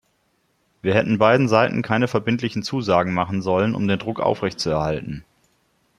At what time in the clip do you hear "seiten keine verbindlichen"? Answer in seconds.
1.47-2.63